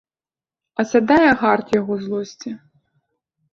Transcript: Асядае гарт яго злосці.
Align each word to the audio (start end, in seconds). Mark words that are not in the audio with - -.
Асядае 0.83 1.29
гарт 1.43 1.77
яго 1.79 1.93
злосці. 2.07 2.57